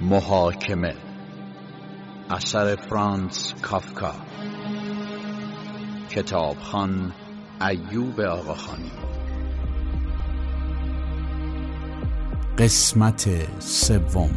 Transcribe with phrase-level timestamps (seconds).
[0.00, 0.94] محاکمه.
[2.30, 4.14] اثر فرانس کافکا.
[6.10, 7.12] کتابخان
[7.60, 8.90] ایوب آقاخانی.
[12.58, 13.28] قسمت
[13.60, 14.30] سوم.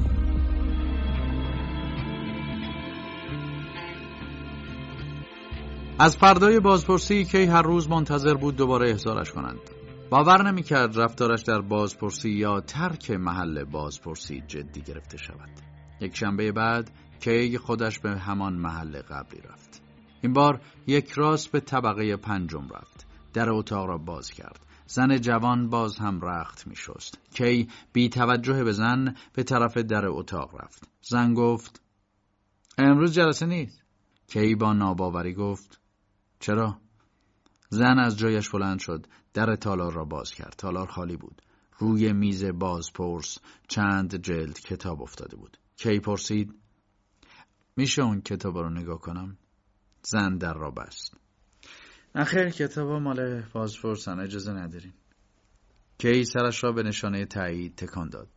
[6.00, 9.77] از فردای بازپرسی کی هر روز منتظر بود دوباره احضارش کنند.
[10.10, 15.50] باور نمی‌کرد رفتارش در بازپرسی یا ترک محل بازپرسی جدی گرفته شود.
[16.02, 19.82] یک شنبه بعد کی خودش به همان محل قبلی رفت.
[20.22, 23.08] این بار یک راست به طبقه پنجم رفت.
[23.34, 24.60] در اتاق را باز کرد.
[24.86, 30.06] زن جوان باز هم رخت می شست کی بی توجه به زن به طرف در
[30.06, 30.90] اتاق رفت.
[31.02, 31.82] زن گفت
[32.78, 33.84] امروز جلسه نیست.
[34.28, 35.80] کی با ناباوری گفت
[36.40, 36.78] چرا؟
[37.70, 39.08] زن از جایش بلند شد.
[39.38, 40.56] در تالار را باز کرد.
[40.58, 41.42] تالار خالی بود.
[41.78, 43.38] روی میز بازپرس
[43.68, 45.58] چند جلد کتاب افتاده بود.
[45.76, 46.54] کی پرسید؟
[47.76, 49.38] میشه اون کتاب رو نگاه کنم؟
[50.04, 51.14] زن در را بست.
[52.16, 54.94] نخیر کتاب مال بازپرسن اجازه ندارین.
[55.98, 58.30] کی سرش را به نشانه تایید تکان داد.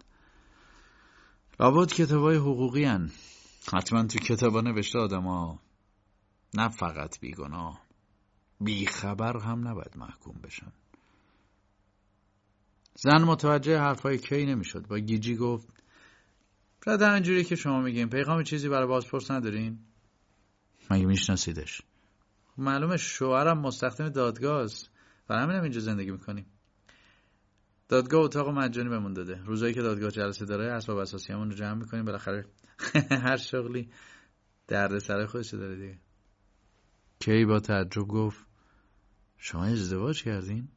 [1.61, 3.11] لابد کتابای حقوقی هن.
[3.73, 5.61] حتما تو کتابا نوشته آدما
[6.55, 7.83] نه فقط بیگناه
[8.61, 10.73] بیخبر هم نباید محکوم بشن.
[13.03, 14.87] زن متوجه حرفای کی نمی‌شد.
[14.87, 15.69] با گیجی گفت
[16.84, 18.09] شاید همینجوری که شما میگین.
[18.09, 19.79] پیغام چیزی برای بازپرس ندارین؟
[20.91, 21.83] مگه میشناسیدش؟
[22.59, 24.91] معلومه شوهرم مستخدم دادگاه است.
[25.28, 26.47] و همینم اینجا زندگی می‌کنیم.
[27.89, 29.43] دادگاه اتاق مجانی بهمون داده.
[29.45, 32.05] روزایی که دادگاه جلسه داره اسباب اساسی همون رو جمع می‌کنیم.
[32.05, 32.47] بالاخره
[33.27, 33.91] هر شغلی
[34.69, 35.98] درد سر خودش داره دیگه.
[37.19, 38.47] کی با تعجب گفت
[39.39, 40.69] شما ازدواج کردین؟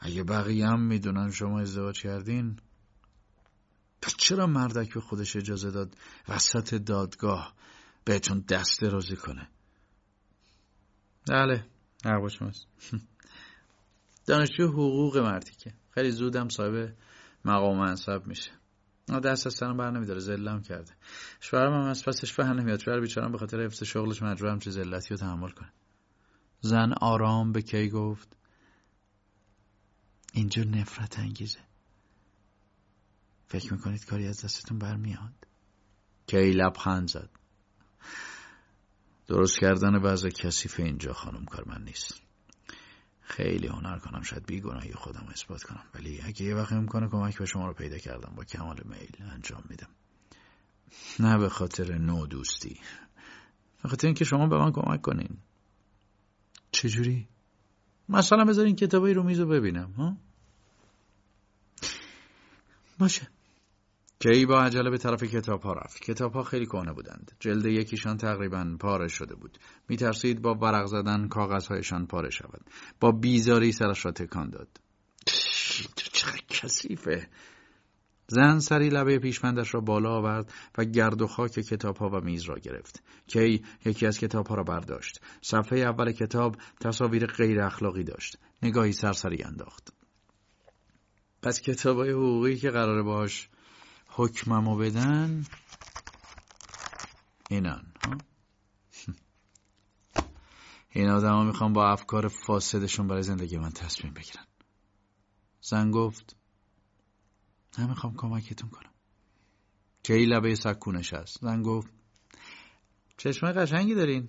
[0.00, 2.58] اگه بقیه هم می‌دونن شما ازدواج کردین
[4.02, 5.96] پس چرا مردک به خودش اجازه داد
[6.28, 7.54] وسط دادگاه
[8.04, 9.48] بهتون دست درازی کنه؟
[11.28, 11.64] بله
[12.04, 12.66] حق شماست.
[14.26, 16.94] دانشجو حقوق مردی که خیلی زودم صاحب
[17.44, 18.50] مقام منصب میشه.
[19.24, 20.92] دست از سرم بر نمیداره زلم کرده.
[21.40, 22.80] شوهرم هم از پسش بر نمیاد.
[22.80, 25.72] شوهر بیچارم به خاطر حفظ شغلش مجبورم چه زلتی رو تحمل کنه.
[26.60, 28.36] زن آرام به کی گفت؟
[30.32, 31.60] اینجور نفرت انگیزه.
[33.46, 35.46] فکر می‌کنید کاری از دستتون برمیاد؟
[36.26, 37.30] کی لبخند زد؟
[39.26, 42.22] درست کردن بعض کثیف اینجا خانم کار من نیست.
[43.20, 45.84] خیلی هنر کنم شاید بیگناهی خودم رو اثبات کنم.
[45.94, 49.64] ولی اگه یه وقت می‌کنه کمک به شما رو پیدا کردم با کمال میل انجام
[49.68, 49.90] میدم.
[51.20, 52.80] نه به خاطر نو دوستی
[53.82, 55.38] به خاطر اینکه شما به من کمک کنین.
[56.72, 57.28] چجوری؟
[58.08, 60.16] مثلا بذارین کتابایی رو میز رو ببینم ها؟
[62.98, 63.28] باشه.
[64.20, 67.32] کی با عجله به طرف کتاب ها رفت؟ کتاب ها خیلی کهنه بودند.
[67.40, 69.58] جلد یکیشان تقریبا پاره شده بود.
[69.88, 72.60] میترسید با ورق زدن کاغذهایشان پاره شود.
[73.00, 74.68] با بیزاری سرش را تکان داد.
[75.96, 77.28] چقدر کثیفه.
[78.28, 82.42] زن سری لبه پیشمندش را بالا آورد و گرد و خاک کتاب ها و میز
[82.42, 83.02] را گرفت.
[83.26, 85.20] کی یکی از کتاب ها را برداشت.
[85.42, 88.38] صفحه اول کتاب تصاویر غیر اخلاقی داشت.
[88.62, 89.92] نگاهی سرسری انداخت.
[91.42, 93.48] پس کتاب های حقوقی که قراره باش
[94.06, 95.44] حکممو بدن
[97.50, 97.92] اینان
[100.90, 104.44] این آدم ها می‌خوام با افکار فاسدشون برای زندگی من تصمیم بگیرن
[105.60, 106.37] زن گفت
[107.78, 108.90] نمی‌خوام کمکتون کنم.
[110.02, 111.90] کی لبه سکونش هست زن گفت
[113.16, 114.28] چشمه قشنگی دارین.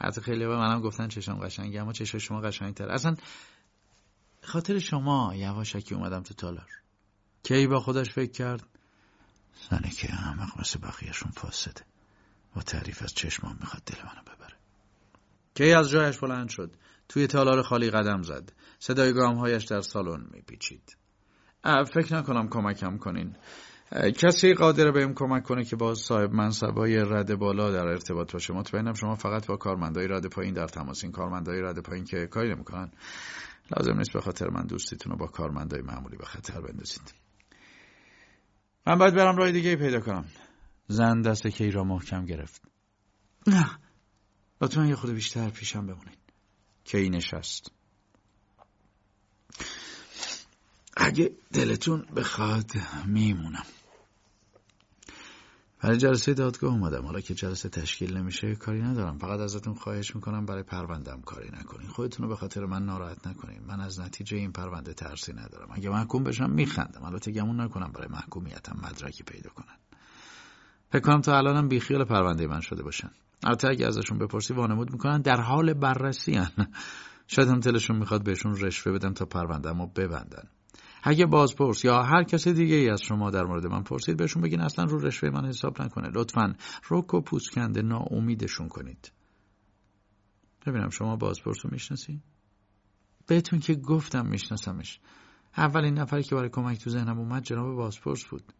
[0.00, 2.88] حتی خیلی به منم گفتن چشم قشنگی اما چشم شما قشنگتر.
[2.88, 3.14] اصلا
[4.42, 6.70] خاطر شما یواشکی اومدم تو تالار.
[7.42, 8.66] کی با خودش فکر کرد؟
[9.70, 11.82] زنی که احمق مثل بقیهشون فاسده.
[12.54, 14.56] با تعریف از چشمام می‌خواد دل منو ببره.
[15.54, 16.76] کی از جایش بلند شد؟
[17.08, 18.52] توی تالار خالی قدم زد.
[18.78, 20.96] صدای گامهایش در سالن میپیچید.
[21.94, 23.36] فکر نکنم کمکم کنین.
[23.92, 28.94] کسی قادر بهم کمک کنه که با صاحب منصبای رد بالا در ارتباط باشه؟ مطمئنم
[28.94, 32.90] شما فقط با کارمندای رد پایین در تماسین کارمندای رد پایین که کاری نمی‌کنن.
[33.76, 37.14] لازم نیست به خاطر من دوستیتون رو با کارمندای معمولی به خطر بندازید.
[38.86, 40.24] من باید برم راه دیگه پیدا کنم.
[40.88, 42.62] زن دست کی را محکم گرفت.
[43.46, 43.70] نه.
[44.60, 46.18] لطفا یه خود بیشتر پیشم بمونید
[46.84, 47.75] کی نشست.
[50.96, 52.72] اگه دلتون بخواد
[53.06, 53.64] میمونم.
[55.82, 57.06] برای جلسه دادگاه اومدم.
[57.06, 59.18] حالا که جلسه تشکیل نمیشه کاری ندارم.
[59.18, 61.88] فقط ازتون خواهش می‌کنم برای پروندم کاری نکنین.
[61.88, 63.60] خودتون رو به خاطر من ناراحت نکنین.
[63.66, 65.68] من از نتیجه این پرونده ترسی ندارم.
[65.72, 67.04] اگه محکوم بشم میخندم.
[67.04, 67.92] البته گمون نکنم.
[67.92, 69.76] برای محکومیتم مدرکی پیدا کنن.
[70.92, 73.10] فکر کنم تا الانم بیخیال پرونده من شده باشن.
[73.44, 75.20] البته اگه ازشون بپرسی وانمود می‌کنن.
[75.20, 76.50] در حال بررسی هن.
[77.26, 80.48] شاید هم تلشون می‌خواد بهشون رشوه بدم تا پرونده ما ببندن.
[81.08, 84.60] اگه بازپرس یا هر کس دیگه ای از شما در مورد من پرسید بهشون بگین
[84.60, 86.08] اصلا رو رشوه من حساب نکنه.
[86.08, 86.54] لطفا
[86.88, 89.12] روک و پوسکنده ناامیدشون کنید.
[90.66, 92.22] ببینم شما بازپرس رو می‌شناسی؟
[93.26, 95.00] بهتون که گفتم میشناسمش.
[95.56, 98.52] اولین نفری که برای کمک تو ذهنم اومد جناب بازپرس بود.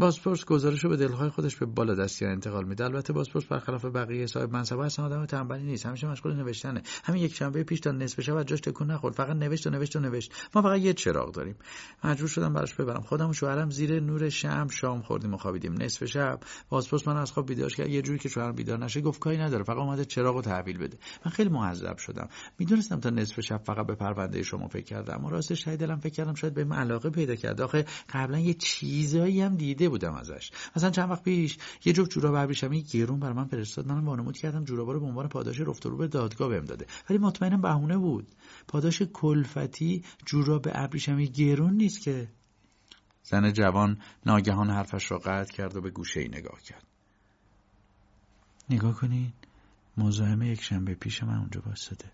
[0.00, 2.84] بازپرس گزارش رو به دلهای خودش به بالا دستی انتقال میده.
[2.84, 5.86] البته بازپرس برخلاف بقیه صاحب منصب اصلا آدم تنبلی نیست.
[5.86, 6.82] همیشه مشغول نوشتنه.
[7.04, 9.14] همین یک شنبه پیش تا نصف شب جاش تکون نخورد.
[9.14, 10.32] فقط نوشت و نوشت و نوشت.
[10.54, 11.54] ما فقط یه چراغ داریم.
[12.04, 13.00] مجبور شدم براش ببرم.
[13.00, 15.72] خودم و شوهرم زیر نور شم شام خوردیم و خوابیدیم.
[15.72, 16.40] نصف شب.
[16.68, 17.88] بازپرس من از خواب بیدار کرد.
[17.88, 19.64] یه جوری که شوهرم بیدار نشه گفت کاری نداره.
[19.64, 20.98] فقط اومده چراغ رو تحویل بده.
[21.24, 22.28] من خیلی معذب شدم.
[22.58, 25.14] می‌دونستم تا نصف شب فقط به پرونده شما فکر کردم.
[25.14, 27.60] اما راستش دلم فکر کردم شاید به علاقه پیدا کرد.
[27.60, 30.50] آخه قبلا یه چیزایی هم دیده بودم ازش.
[30.76, 33.86] مثلا چند وقت پیش یه جفت جوراب ابریشمی گرون برای من فرستاد.
[33.86, 36.86] منم وانمود کردم جورابا رو به عنوان پاداش رفت رو به دادگاه بهم داده.
[37.10, 38.26] ولی مطمئنم بهونه بود.
[38.68, 42.28] پاداش کلفتی جوراب ابریشمی گرون نیست که.
[43.22, 46.84] زن جوان ناگهان حرفش را قطع کرد و به گوشه ای نگاه کرد.
[48.70, 49.34] نگاه کنید
[49.96, 52.12] مزاحم یک شنبه پیش من اونجا باسده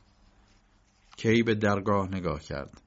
[1.16, 2.80] کی به درگاه نگاه کرد؟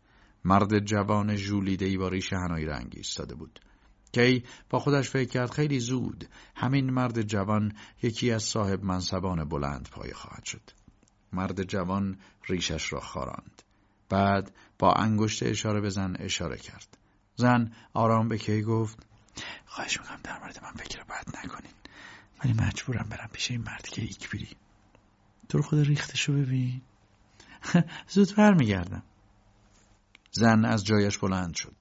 [0.45, 3.59] مرد جوان ژولیده ای با ریش هنایی رنگی ایستاده بود.
[4.11, 7.73] کی با خودش فکر کرد خیلی زود همین مرد جوان
[8.03, 10.61] یکی از صاحب منصبان بلند پای خواهد شد.
[11.33, 12.17] مرد جوان
[12.47, 13.61] ریشش را خاراند.
[14.09, 16.97] بعد با انگشت اشاره به زن اشاره کرد.
[17.35, 19.06] زن آرام به کی گفت
[19.65, 21.71] خواهش می‌کنم در مورد من فکر بد نکنین.
[22.44, 24.50] ولی مجبورم برم پیش این مرد که ایک بیری.
[25.50, 26.81] تو رو خود ریختشو ببین.
[28.13, 29.03] زود برمیگردم
[30.31, 31.75] زن از جایش بلند شد.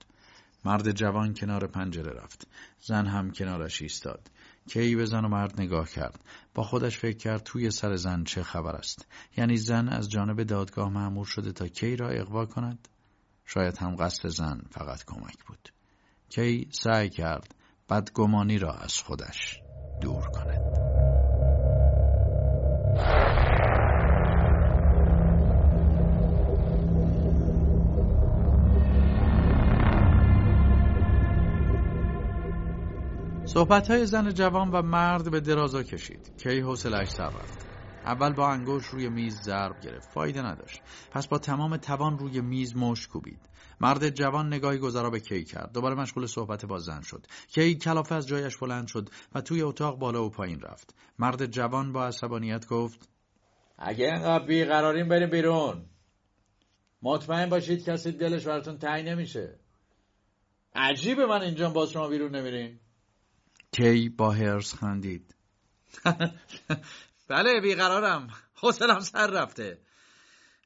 [0.65, 2.49] مرد جوان کنار پنجره رفت.
[2.81, 4.31] زن هم کنارش ایستاد.
[4.69, 6.25] کی به زن و مرد نگاه کرد.
[6.55, 9.07] با خودش فکر کرد توی سر زن چه خبر است.
[9.37, 12.89] یعنی زن از جانب دادگاه معمور شده تا کی را اقوا کند؟
[13.45, 15.69] شاید هم قصد زن فقط کمک بود.
[16.29, 17.55] کی سعی کرد
[17.91, 19.63] بدگمانی را از خودش
[20.01, 20.68] دور کند.
[33.59, 36.37] صحبت های زن جوان و مرد به درازا کشید.
[36.37, 37.67] کی حوصلش سر رفت؟
[38.05, 40.09] اول با انگوش روی میز ضرب گرفت.
[40.11, 40.81] فایده نداشت.
[41.11, 43.41] پس با تمام توان روی میز مشت کوبید.
[43.81, 47.27] مرد جوان نگاهی گذرا به کی کرد؟ دوباره مشغول صحبت با زن شد.
[47.49, 50.95] کی کلافه از جایش بلند شد و توی اتاق بالا و پایین رفت.
[51.19, 53.09] مرد جوان با عصبانیت گفت
[53.79, 55.85] اگه اینقدر بیقراریم بریم بیرون.
[57.03, 59.59] مطمئن باشید کسی دلش براتون تنگ نمیشه.
[60.75, 62.81] عجیبه من اینجا باز شما بیرون نمیرین
[63.73, 65.35] کی با هرس خندید؟
[67.29, 68.29] بله بیقرارم.
[68.55, 69.79] حوصلم سر رفته.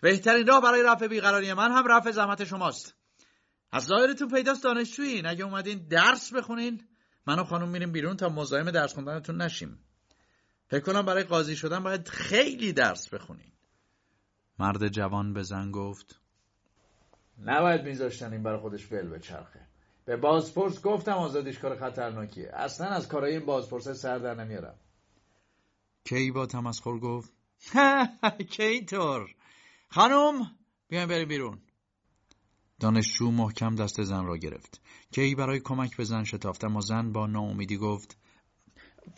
[0.03, 2.95] بهترین راه برای رفع بیقراری من هم رفع زحمت شماست.
[3.73, 5.27] از ظاهرتون پیداست دانشجویین.
[5.27, 6.89] اگه اومدین درس بخونین
[7.27, 9.79] من و خانم میریم بیرون تا مزاحم درس خوندنتون نشیم.
[10.69, 13.53] فکر کنم برای قاضی شدن باید خیلی درس بخونین.
[14.59, 16.21] مرد جوان به زن گفت
[17.39, 19.72] نباید میذاشتن این برای خودش بل بچرخه
[20.05, 22.51] به بازپرس گفتم آزادیش کار خطرناکیه.
[22.55, 24.75] اصلا از کارهای این بازپرس سر در نمیارم.
[26.05, 27.33] کی با تمسخر گفت؟
[28.57, 29.35] کی طور؟
[29.89, 30.57] خانم
[30.89, 31.59] بیایم بریم بیرون.
[32.81, 34.81] دانشجو محکم دست زن را گرفت.
[35.11, 38.17] کی برای کمک به زن شتافت اما زن با ناامیدی گفت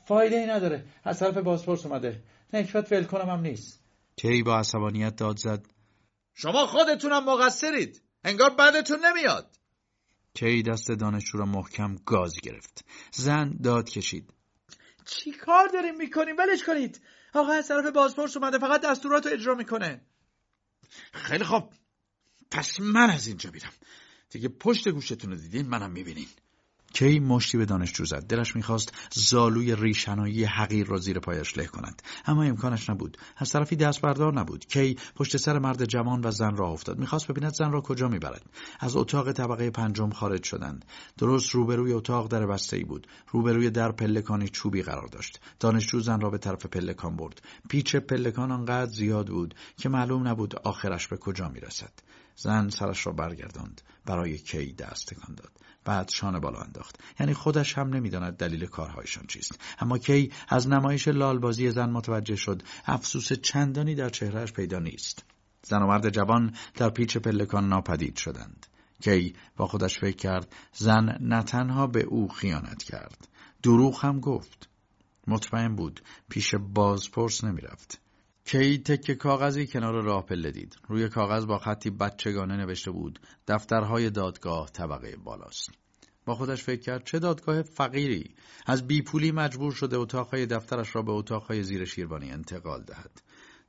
[0.06, 0.84] فایده ای نداره.
[1.04, 2.22] از طرف بازپرس اومده.
[2.52, 3.80] نکبت ول کنم هم نیست.
[4.16, 5.66] کی با عصبانیت داد زد
[6.34, 8.02] شما خودتونم مقصرید.
[8.24, 9.56] انگار بعدتون نمیاد.
[10.34, 12.84] کی دست دانشجو را محکم گاز گرفت.
[13.12, 14.30] زن داد کشید.
[15.04, 17.00] چی کار داریم می‌کنیم ولش کنید.
[17.34, 20.06] آقا از طرف بازپرس اومده فقط دستورات رو اجرا می‌کنه.
[21.12, 21.72] خیلی خوب.
[22.50, 23.72] پس من از اینجا میرم.
[24.30, 26.28] دیگه پشت گوشتون رو دیدین منم می‌بینین.
[26.94, 28.26] کی مشتی به دانشجو زد.
[28.26, 32.02] دلش می‌خواست زالوی ریشنایی حقیر را زیر پایش له کند.
[32.26, 33.18] اما امکانش نبود.
[33.36, 34.66] از طرفی دست بردار نبود.
[34.66, 36.98] کی پشت سر مرد جوان و زن راه افتاد.
[36.98, 38.42] می‌خواست ببیند زن را کجا می‌برد.
[38.80, 40.84] از اتاق طبقه پنجم خارج شدند.
[41.18, 43.06] درست روبروی اتاق در بسته ای بود.
[43.30, 45.40] روبروی در پلکانی چوبی قرار داشت.
[45.60, 47.42] دانشجو زن را به طرف پلکان برد.
[47.68, 51.92] پیچ پلکان آنقدر زیاد بود که معلوم نبود آخرش به کجا می‌رسد.
[52.36, 53.80] زن سرش را برگرداند.
[54.06, 55.52] برای کی دست تکان داد.
[55.84, 57.00] بعد شانه بالا انداخت.
[57.20, 59.60] یعنی خودش هم نمی‌داند دلیل کارهایشان چیست.
[59.78, 65.24] اما کی از نمایش لالبازی زن متوجه شد افسوس چندانی در چهرهش پیدا نیست.
[65.62, 68.66] زن و مرد جوان در پیچ پلکان ناپدید شدند.
[69.00, 73.28] کی با خودش فکر کرد زن نه تنها به او خیانت کرد
[73.62, 74.68] دروغ هم گفت.
[75.26, 78.03] مطمئن بود پیش بازپرس نمی‌رفت.
[78.46, 80.76] کی تک کاغذی کنار راه پله دید.
[80.88, 85.70] روی کاغذ با خطی بچگانه نوشته بود دفترهای دادگاه طبقه بالاست.
[86.24, 88.34] با خودش فکر کرد چه دادگاه فقیری؟
[88.66, 93.22] از بیپولی مجبور شده اتاقهای دفترش را به اتاقهای زیر شیروانی انتقال دهد.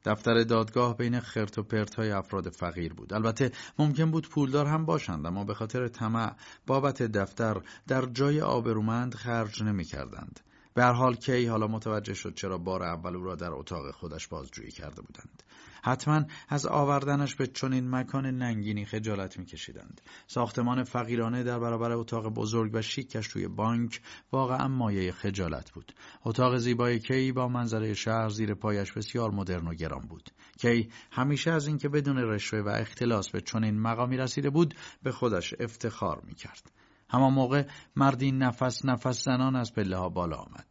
[0.06, 3.14] دفتر دادگاه بین خرت و پرت های افراد فقیر بود.
[3.14, 6.36] البته ممکن بود پولدار هم باشند اما به خاطر طمع
[6.68, 10.40] بابت دفتر در جای آبرومند خرج نمی کردند.
[10.76, 14.28] به هر حال کی حالا متوجه شد چرا بار اول او را در اتاق خودش
[14.28, 15.44] بازجویی کرده بودند.
[15.84, 20.02] حتما از آوردنش به چنین مکان ننگینی خجالت میکشیدند.
[20.28, 24.02] ساختمان فقیرانه در برابر اتاق بزرگ و شیکش توی بانک
[24.32, 25.92] واقعا مایه خجالت بود.
[26.26, 30.30] اتاق زیبای کی با منظره شهر زیر پایش بسیار مدرن و گران بود.
[30.58, 35.54] کی همیشه از اینکه بدون رشوه و اختلاس به چنین مقامی رسیده بود به خودش
[35.60, 36.72] افتخار می‌کرد.
[37.10, 37.64] همان موقع
[37.96, 40.66] مردی نفس نفس زنان از پله ها بالا آمد.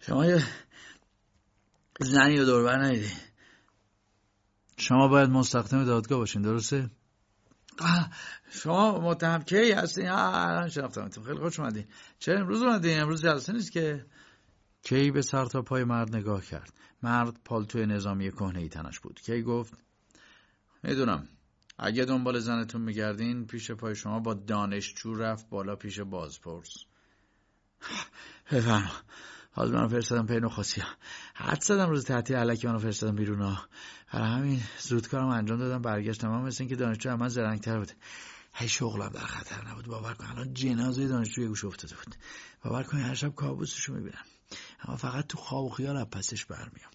[0.00, 0.42] شما یه
[2.00, 3.12] زنی رو دوربر ندیدی.
[4.76, 6.90] شما باید مستخدم دادگاه باشین درسته؟
[8.50, 11.24] شما متهم کی هستین؟ الان شناختمتون.
[11.24, 11.86] خیلی خوش اومدین.
[12.18, 14.06] چه امروز اومدین؟ امروز جلسه نیست که؟
[14.82, 19.20] کی به سر تا پای مرد نگاه کرد؟ مرد پالتوی نظامی کهنه ای تنش بود.
[19.20, 19.74] کی گفت؟
[20.82, 21.28] می‌دونم.
[21.78, 26.74] اگه دنبال زنتون میگردین پیش پای شما با دانشجو رفت بالا پیش بازپرس.
[28.52, 28.90] بفرما.
[29.52, 30.82] حالا منو فرستادم پی نخواسی
[31.34, 33.40] حد زدم روز تعطیل علکی منو فرستادم بیرون.
[33.40, 33.68] ها
[34.12, 36.28] برای همین زود کارم انجام دادم برگشتم.
[36.28, 37.92] اما مثل اینکه دانشجو هم من زرنگتر بود
[38.54, 39.86] هی شغلم در خطر نبود.
[39.86, 42.14] باور کن الان جنازه دانشجو یه گوش افتاده بود.
[42.64, 44.24] باور کن هر شب کابوسشو می‌بینم.
[44.84, 46.90] اما فقط تو خواب و خیال پسش برمیام.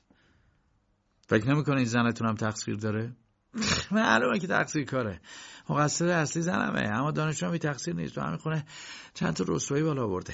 [1.28, 3.16] فکر نمی‌کنه این زنتونم تقصیر داره؟
[3.92, 5.22] معلومه که تقصیر کاره.
[5.70, 6.82] مقصر اصلی زنمه.
[6.82, 8.16] اما دانشجو هم تقصیر نیست.
[8.16, 8.66] تو همین خونه
[9.14, 10.34] چند تا رسوایی بالا برده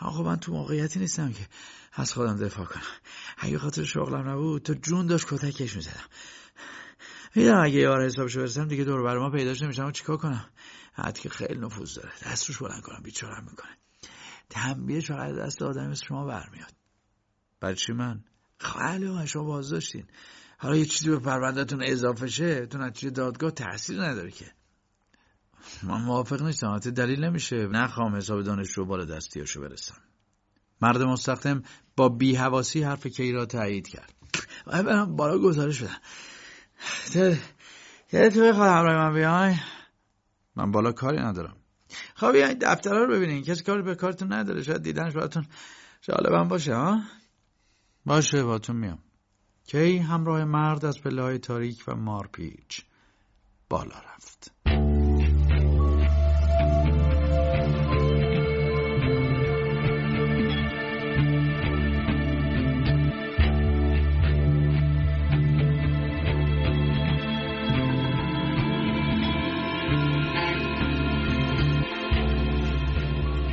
[0.00, 1.46] اما خب من تو موقعیتی نیستم که
[1.92, 2.82] از خودم دفاع کنم.
[3.38, 6.04] اگه خاطر شغلم نبود تو جون داشت کتکش می‌زدم.
[7.34, 9.90] می‌دونم اگه یار حسابشو برسم دیگه دور بر ما پیداش نمیشم.
[9.90, 10.50] چیکار کنم؟
[10.94, 12.10] حد که خیلی نفوذ داره.
[12.26, 13.00] دست روش بلند کنم.
[13.04, 13.76] بیچارم می‌کنه.
[14.50, 16.72] تنبیه فقط دست آدمی مثل شما برمیاد.
[17.60, 18.24] برای چی من؟
[18.60, 20.04] خیلی شما باز داشتین
[20.60, 24.46] حالا یه چیزی به پروندهتون اضافه شه تو نتیجه دادگاه تاثیر نداره که.
[25.82, 27.66] من موافق نیستم حتی دلیل نمیشه.
[27.66, 29.96] نخوام حساب دانشجو بالا دستیاشو برسم.
[30.82, 31.62] مرد مستخدم
[31.96, 34.14] با بیهواسی حرف کی را تایید کرد؟
[34.66, 36.00] برم بالا گزارش بدم.
[38.30, 39.54] تو بخواد همراه من بیای؟
[40.56, 41.56] من بالا کاری ندارم.
[42.14, 43.42] خب بیاین دفترها رو ببینین.
[43.42, 44.62] کسی کاری به کارتون نداره.
[44.62, 45.46] شاید دیدنش براتون
[46.02, 47.00] جالبم باشه ها؟
[48.06, 48.98] باشه باتون میام.
[49.70, 52.82] کی همراه مرد از پله های تاریک و مارپیچ
[53.68, 54.52] بالا رفت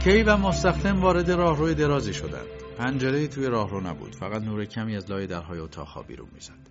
[0.04, 2.65] کی و مستخدم وارد راهروی درازی شدند.
[2.78, 4.16] پنجره توی راهرو نبود.
[4.16, 6.70] فقط نور کمی از لای درهای اتاقها بیرون می‌زد.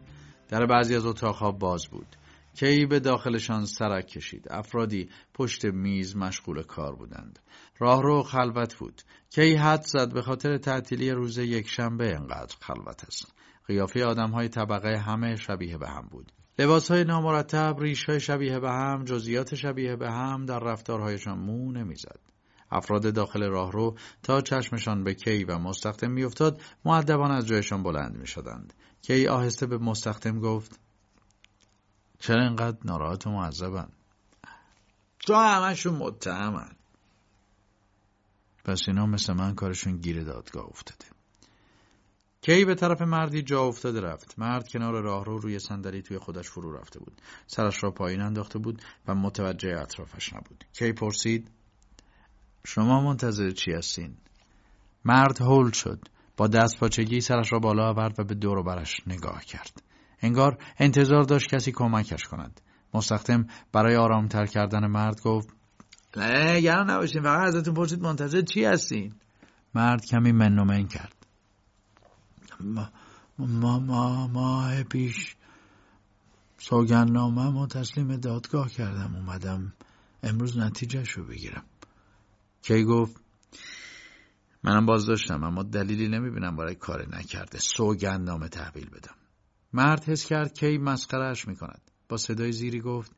[0.49, 2.17] در بعضی از اتاقها باز بود.
[2.55, 4.47] کی به داخلشان سرک کشید.
[4.51, 7.39] افرادی پشت میز مشغول کار بودند.
[7.79, 9.03] راهرو خلوت بود.
[9.31, 13.35] کی حد زد به خاطر تعطیلی روز یک شنبه انقدر خلوت است.
[13.67, 16.33] قیافه آدم های طبقه همه شبیه به هم بود.
[16.59, 21.73] لباس های نامرتب، ریش های شبیه به هم، جزئیات شبیه به هم در رفتارهایشان مو
[21.73, 22.34] نمی‌زد.
[22.75, 28.73] افراد داخل راهرو تا چشمشان به کی و مستخدم میافتاد معدبان از جایشان بلند می‌شدند.
[29.03, 30.81] کی آهسته به مستخدم گفت
[32.19, 33.89] چرا اینقدر ناراحت و معذبن؟
[35.27, 36.73] تو همشون متهمن.
[38.65, 41.05] پس اینا مثل من کارشون گیر دادگاه افتاده.
[42.41, 44.39] کی به طرف مردی جا افتاده رفت.
[44.39, 47.23] مرد کنار راهرو روی صندلی توی خودش فرو رفته بود.
[47.47, 50.65] سرش را پایین انداخته بود و متوجه اطرافش نبود.
[50.73, 51.51] کی پرسید
[52.67, 54.17] شما منتظر چی هستین؟
[55.05, 56.09] مرد هول شد.
[56.37, 59.83] با دست پاچگی سرش را بالا آورد و به دور و برش نگاه کرد.
[60.21, 62.61] انگار انتظار داشت کسی کمکش کند.
[62.95, 65.49] مستخدم برای آرامتر کردن مرد گفت
[66.17, 69.15] نه گرم نباشین فقط ازتون پرسید منتظر چی هستین؟
[69.75, 71.27] مرد کمی من کرد.
[72.61, 72.89] ما
[73.39, 75.37] ما ما ماه پیش
[76.59, 79.73] سوگندنامه و تسلیم دادگاه کردم اومدم
[80.23, 81.65] امروز نتیجهش رو بگیرم
[82.67, 83.17] کی گفت؟
[84.63, 87.59] منم باز داشتم اما دلیلی نمی‌بینم برای کار نکرده.
[87.59, 89.15] سوگند نامه تحویل بدم.
[89.73, 91.81] مرد حس کرد کی مسخرهش می‌کند.
[92.09, 93.13] با صدای زیری گفت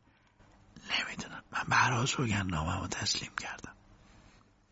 [0.74, 3.72] نمی‌دونم من برای سوگند نامه تسلیم کردم.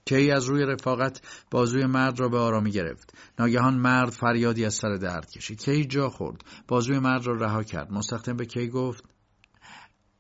[0.05, 3.15] کی از روی رفاقت بازوی مرد را به آرامی گرفت.
[3.39, 5.61] ناگهان مرد فریادی از سر درد کشید.
[5.61, 7.93] کی جا خورد؟ بازوی مرد را رها کرد.
[7.93, 9.05] مستخدم به کی گفت؟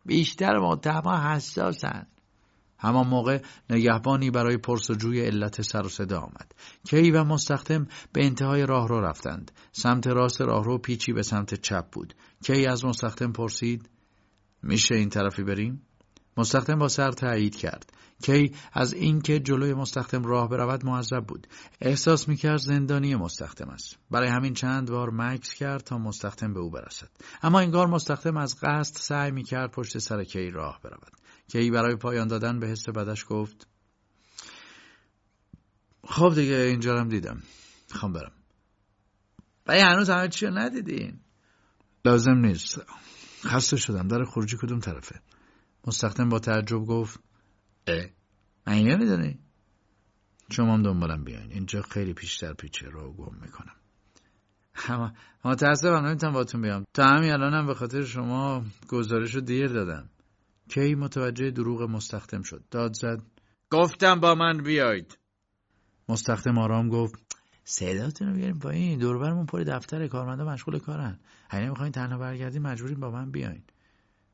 [0.07, 2.14] بیشتر متهما حساسند
[2.85, 6.53] همان موقع نگهبانی برای پرسجوی علت سر و صدا آمد.
[6.87, 9.53] کی و مستخدم به انتهای راهرو رفتند.
[9.73, 12.15] سمت راست راهرو پیچی به سمت چپ بود.
[12.45, 13.89] کی از مستخدم پرسید
[14.63, 15.83] میشه این طرفی بریم؟
[16.37, 17.93] مستخدم با سر تایید کرد.
[18.23, 21.47] کی از اینکه جلوی مستخدم راه برود معذب بود.
[21.81, 23.99] احساس می‌کرد زندانی مستخدم است.
[24.11, 27.09] برای همین چند بار مکس کرد تا مستخدم به او برسد.
[27.43, 31.13] اما انگار مستخدم از قصد سعی می‌کرد پشت سر کی راه برود.
[31.49, 33.67] کی برای پایان دادن به حس بدش گفت
[36.05, 37.43] خب دیگه اینجا هم دیدم.
[37.91, 38.33] خوام برم.
[39.67, 41.21] بایی هنوز همه چی رو ندیدین.
[42.05, 42.81] لازم نیست.
[43.45, 44.09] خسته شدم.
[44.09, 45.21] در خروجی کدوم طرفه؟
[45.87, 47.21] مستخدم با تعجب گفت
[47.87, 48.05] اه
[48.67, 49.39] من نمی‌دونی
[50.51, 51.53] شما هم دنبالم بیاین.
[51.53, 53.77] اینجا خیلی پیشتر پیچه رو گم می‌کنم.
[54.89, 55.13] اما
[55.45, 56.85] متاسفم نمی‌تونم باتون بیام.
[56.95, 60.11] تا همین الانم به خاطر شما گزارش رو دیر دادم.
[60.69, 62.65] کی متوجه دروغ مستخدم شد.
[62.71, 63.23] داد زد.
[63.71, 65.19] گفتم با من بیاید.
[66.09, 68.99] مستخدم آرام گفت صداتون رو بیاریم پایین.
[68.99, 71.19] دوربرمون پر دفتر کارمندا مشغول کارن.
[71.51, 73.63] اگه می‌خواین تنها برگردین مجبورین با من بیاین.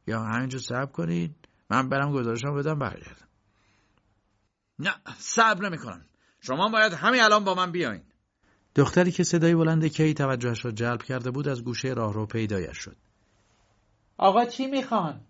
[0.07, 3.29] یا همینجا صبر کنید من برم گزارشم بدم برگردم.
[4.79, 6.07] نه صبر نمی‌کنم.
[6.41, 8.03] شما باید همین الان با من بیاین.
[8.75, 12.97] دختری که صدای بلند کی توجهش را جلب کرده بود از گوشه راهرو پیدایش شد.
[14.17, 15.21] آقا چی می‌خوان؟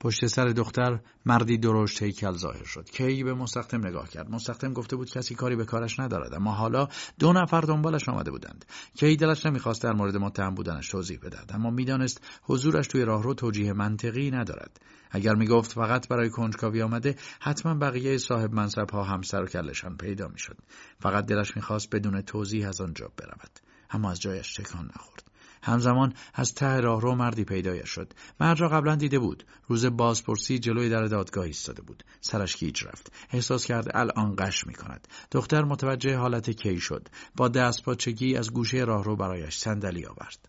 [0.00, 2.90] پشت سر دختر مردی درشت هیکل ظاهر شد.
[2.90, 4.30] کی به مستخدم نگاه کرد.
[4.30, 6.34] مستخدم گفته بود کسی کاری به کارش ندارد.
[6.34, 6.88] اما حالا
[7.18, 8.64] دو نفر دنبالش آمده بودند.
[8.94, 11.50] کی دلش نمی‌خواست در مورد متهم بودنش توضیح بدهد.
[11.54, 14.80] اما می‌دانست حضورش توی راهرو توجیه منطقی ندارد.
[15.10, 19.96] اگر می‌گفت فقط برای کنجکاوی آمده حتما بقیه صاحب منصب ها هم سر و کلشان
[19.96, 20.56] پیدا می‌شد.
[21.00, 23.60] فقط دلش می‌خواست بدون توضیح از آنجا برود.
[23.90, 25.27] اما از جایش تکان نخورد.
[25.62, 28.12] همزمان از ته راهرو مردی پیدایش شد.
[28.40, 29.44] مرد را قبلا دیده بود.
[29.66, 32.04] روز بازپرسی جلوی در دادگاه ایستاده بود.
[32.20, 33.12] سرش گیج رفت.
[33.30, 35.08] احساس کرد الان قش می کند.
[35.30, 37.08] دختر متوجه حالت کی شد.
[37.36, 40.48] با دست پاچگی از گوشه راهرو برایش صندلی آورد.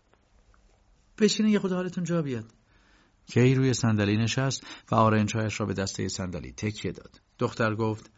[1.18, 2.52] بشینید یه خود حالتون جا بیاد.
[3.26, 7.20] کی روی صندلی نشست و آرنجهایش را به دسته صندلی تکیه داد.
[7.38, 8.10] دختر گفت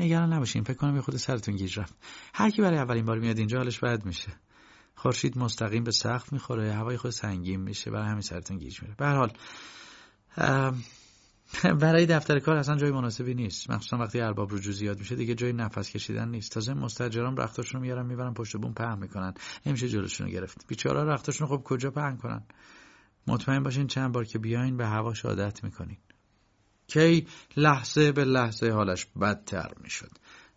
[0.00, 1.94] نگران نباشین فکر کنم یه خود سرتون گیج رفت.
[2.34, 4.28] هر کی برای اولین بار میاد اینجا حالش بد میشه.
[5.00, 8.94] خورشید مستقیم به سقف می‌خوره هوای خود سنگین میشه برای همین سرتون گیج میره.
[8.94, 9.32] به حال
[11.80, 13.70] برای دفتر کار اصلا جای مناسبی نیست.
[13.70, 16.52] مخصوصا وقتی ارباب رجوع زیاد میشه دیگه جای نفس کشیدن نیست.
[16.52, 19.34] تازه مستاجران رختاشون رو میارن می‌برن پشت بوم پهن می‌کنن.
[19.66, 20.66] نمیشه جلوشون رو گرفت.
[20.66, 22.42] بیچارا رختاشون خب کجا پهن کنن؟
[23.26, 25.98] مطمئن باشین چند بار که بیاین به هواش عادت می‌کنین.
[26.86, 30.10] کی لحظه به لحظه حالش بدتر می‌شد.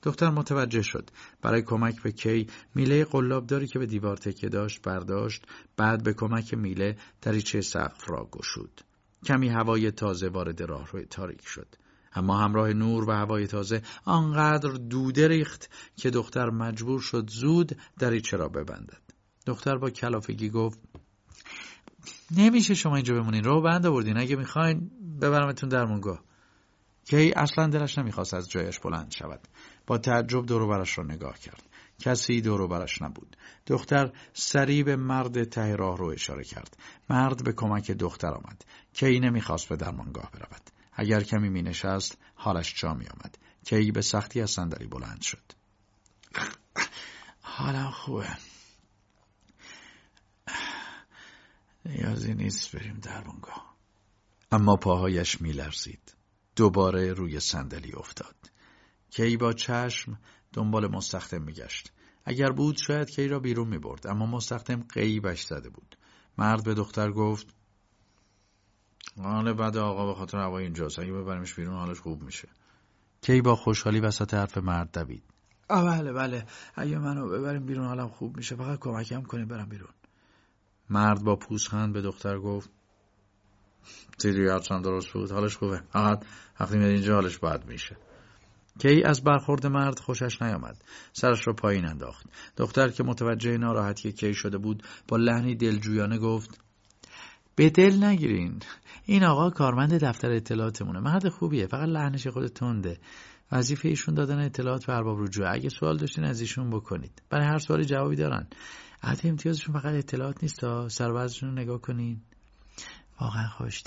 [0.03, 1.09] دختر متوجه شد.
[1.41, 5.45] برای کمک به کی میله قلابداری که به دیوار تکیه داشت برداشت.
[5.77, 8.81] بعد به کمک میله دریچه سقف را گشود.
[9.25, 11.67] کمی هوای تازه وارد راهروی تاریک شد.
[12.15, 18.37] اما همراه نور و هوای تازه آنقدر دوده ریخت که دختر مجبور شد زود دریچه
[18.37, 19.01] را ببندد.
[19.45, 20.79] دختر با کلافگی گفت
[22.37, 23.43] نمیشه شما اینجا بمونین.
[23.43, 24.17] رو بند آوردین.
[24.17, 26.23] اگه می‌خواین ببرمتون درمونگاه
[27.05, 29.47] کی اصلا دلش نمی‌خواست از جایش بلند شود.
[29.87, 31.63] با تعجب دورو برش را نگاه کرد.
[31.99, 33.37] کسی دورو برش نبود.
[33.67, 36.77] دختر سریع به مرد ته راه رو اشاره کرد.
[37.09, 38.65] مرد به کمک دختر آمد.
[38.93, 40.69] کی نمی‌خواست به درمانگاه برود.
[40.93, 45.43] اگر کمی می نشست حالش جا می آمد کی به سختی از صندلی بلند شد.
[47.41, 48.29] حالم خوبه.
[51.85, 53.75] نیازی نیست بریم درمانگاه.
[54.51, 56.15] اما پاهایش میلرزید.
[56.55, 58.35] دوباره روی صندلی افتاد.
[59.15, 60.19] کی با چشم
[60.53, 61.91] دنبال مستخدم میگشت.
[62.25, 65.97] اگر بود شاید کی را بیرون می‌برد اما مستخدم قیبش زده بود.
[66.37, 67.47] مرد به دختر گفت
[69.17, 72.47] حال بعد آقا به خاطر هوای اینجاست اگه ببریمش بیرون حالش خوب میشه.
[73.21, 75.23] کی با خوشحالی وسط حرف مرد دوید
[75.69, 76.45] آه بله بله
[76.75, 79.89] اگه منو ببریم بیرون حالم خوب میشه فقط کمکم کنیم برم بیرون.
[80.89, 82.69] مرد با پوزخند به دختر گفت
[84.71, 86.25] هم درست بود حالش خوبه فقط
[86.59, 87.97] وقتی میاد اینجا حالش بد میشه.
[88.79, 90.83] کی از برخورد مرد خوشش نیامد.
[91.13, 92.25] سرش را پایین انداخت.
[92.57, 96.59] دختر که متوجه ناراحتی کی شده بود با لحنی دلجویانه گفت
[97.55, 98.59] به دل نگیرین.
[99.05, 100.99] این آقا کارمند دفتر اطلاعاتمونه.
[100.99, 101.67] مرد خوبیه.
[101.67, 102.97] فقط لحنش خود تنده.
[103.51, 105.53] وظیفه ایشون دادن اطلاعات به ارباب رجوع.
[105.53, 107.21] اگه سوال داشتین از ایشون بکنید.
[107.29, 108.47] برای هر سوالی جوابی دارن.
[109.03, 112.21] عهد امتیازشون فقط اطلاعات نیست تا سربازشون رو نگاه کنین.
[113.21, 113.81] واقعا خوش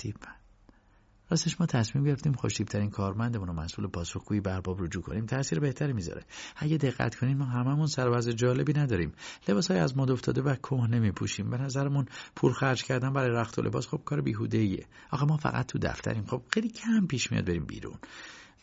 [1.29, 5.25] راستش ما تصمیم گرفتیم خوشتیبترین کارمندمون و مسئول پاسخگویی به ارباب رجوع کنیم.
[5.25, 6.25] تاثیر بهتری می‌ذاره.
[6.55, 9.11] اگه دقت کنیم ما هممون سرباز جالبی نداریم.
[9.47, 11.49] لباسهای از مد افتاده و کهنه میپوشیم.
[11.49, 15.37] به نظرمون پول خرج کردن برای رخت و لباس خب کار بیهوده ایه آخه ما
[15.37, 16.25] فقط تو دفتریم.
[16.25, 17.97] خب خیلی کم پیش میاد بریم بیرون.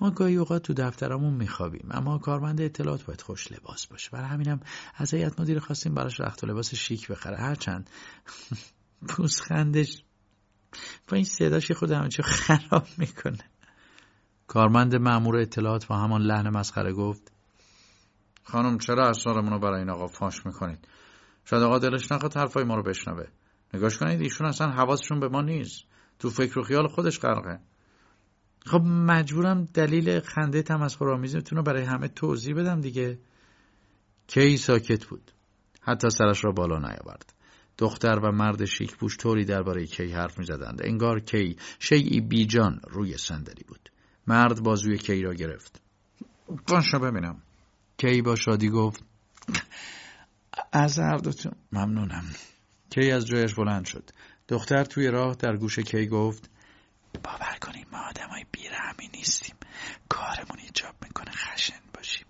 [0.00, 4.10] ما گاهی اوقات تو دفترمون میخوابیم اما کارمند اطلاعات باید خوش لباس باشه.
[4.10, 4.60] برای همینم
[4.94, 7.36] از هیئت مدیر خواستیم براش رخت و لباس شیک بخره.
[7.36, 7.90] هرچند
[9.08, 10.04] پوزخندش
[11.08, 13.44] با این صداش خود همه خراب می‌کنه.
[14.46, 17.32] کارمند مأمور اطلاعات با همان لحن مسخره گفت
[18.44, 20.88] خانم چرا اسرارمون برای این آقا فاش می‌کنید؟
[21.44, 23.26] شاید آقا دلش نخواد حرفای ما رو بشنوه.
[23.74, 25.84] نگاش کنید ایشون اصلا حواسشون به ما نیست.
[26.18, 27.60] تو فکر و خیال خودش غرقه.
[28.66, 33.18] خب مجبورم دلیل خنده تمسخرآمیزتون رو برای همه توضیح بدم دیگه.
[34.26, 35.30] کی ساکت بود؟
[35.80, 37.34] حتی سرش را بالا نیاورد.
[37.78, 40.80] دختر و مرد شیک پوش طوری درباره کی حرف می‌زدند.
[40.84, 43.90] انگار کی شیعی بیجان روی صندلی بود.
[44.26, 45.80] مرد بازوی کی را گرفت.
[46.68, 47.42] باشا ببینم.
[47.98, 49.04] کی با شادی گفت
[50.72, 52.24] از هر دوتون ممنونم.
[52.90, 54.10] کی از جایش بلند شد.
[54.48, 56.50] دختر توی راه در گوش کی گفت
[57.24, 59.56] باور کنیم ما آدمای بیرحمی نیستیم.
[60.08, 62.26] کارمون ایجاب می‌کنه خشن باشیم.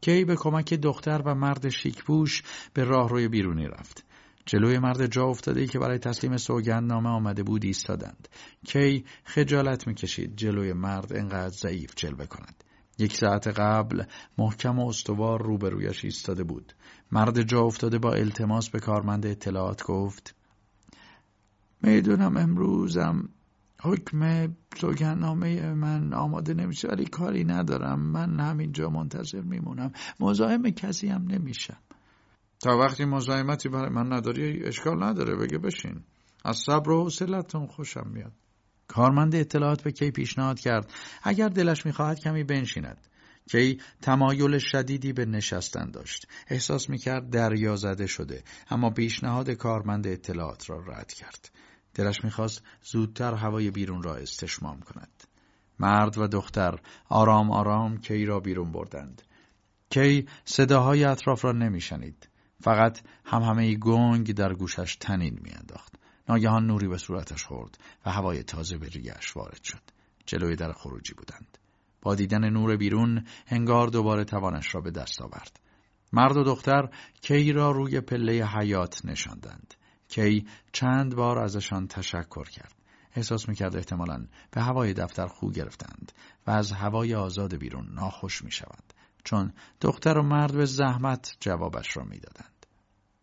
[0.00, 2.42] کی به کمک دختر و مرد شیکپوش
[2.74, 4.04] به راه روی بیرونی رفت.
[4.46, 8.28] جلوی مرد جا افتاده که برای تسلیم سوگند نامه آمده بود ایستادند.
[8.66, 12.64] کی خجالت می‌کشید جلوی مرد انقدر ضعیف جلوه کند.
[12.98, 14.02] یک ساعت قبل
[14.38, 16.72] محکم و استوار روبرویش ایستاده بود.
[17.12, 20.34] مرد جا افتاده با التماس به کارمند اطلاعات گفت
[21.82, 23.28] می‌دونم امروزم
[23.82, 28.00] حکم سوگندنامه من آماده نمیشه ولی کاری ندارم.
[28.00, 29.92] من همینجا منتظر میمونم.
[30.20, 31.76] مزاحم کسی هم نمیشم.
[32.60, 36.04] تا وقتی مزاحمتی برای من نداری اشکال نداره بگه بشین.
[36.44, 38.32] از صبر و حوصلتون خوشم میاد.
[38.88, 43.06] کارمند اطلاعات به کی پیشنهاد کرد؟ اگر دلش می‌خواهد کمی بنشیند.
[43.50, 46.26] کی تمایل شدیدی به نشستن داشت.
[46.48, 51.50] احساس می‌کرد دریا زده شده اما پیشنهاد کارمند اطلاعات را رد کرد.
[51.94, 55.24] دلش می‌خواست زودتر هوای بیرون را استشمام کند.
[55.78, 59.22] مرد و دختر آرام آرام کی را بیرون بردند؟
[59.90, 62.28] کی صداهای اطراف را نمیشنید؟
[62.64, 65.94] فقط هم همه گنگ در گوشش تنین میانداخت.
[66.28, 69.82] ناگهان نوری به صورتش خورد و هوای تازه به ریگش وارد شد.
[70.26, 71.58] جلوی در خروجی بودند.
[72.02, 75.60] با دیدن نور بیرون انگار دوباره توانش را به دست آورد.
[76.12, 76.88] مرد و دختر
[77.20, 79.74] کی را روی پله حیات نشاندند؟
[80.08, 82.74] کی چند بار ازشان تشکر کرد؟
[83.16, 86.12] احساس می‌کرد احتمالا به هوای دفتر خو گرفتند
[86.46, 88.84] و از هوای آزاد بیرون ناخوش می‌شود.
[89.24, 92.53] چون دختر و مرد به زحمت جوابش را می‌دادند.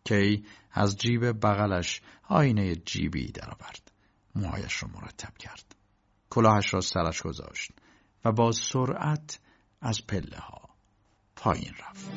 [0.04, 3.92] کی از جیب بغلش آینه جیبی درآورد.
[4.34, 5.74] موهایش را مرتب کرد.
[6.30, 7.70] کلاهش را سرش گذاشت
[8.24, 9.40] و با سرعت
[9.80, 10.68] از پله ها
[11.36, 12.11] پایین رفت.